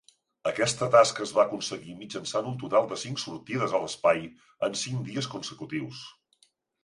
[0.51, 4.25] Aquesta tasca es va aconseguir mitjançant un total de cinc sortides a l'espai
[4.69, 6.01] en cinc dies consecutius.